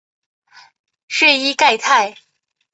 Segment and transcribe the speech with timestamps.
[1.07, 2.15] 瑞伊盖泰。